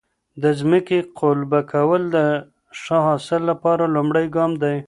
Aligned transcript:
د 0.41 0.43
ځمکې 0.59 0.97
قلبه 1.19 1.59
کول 1.73 2.01
د 2.15 2.17
ښه 2.81 2.97
حاصل 3.07 3.41
لپاره 3.51 3.83
لومړی 3.95 4.25
ګام 4.35 4.51
دی. 4.63 4.77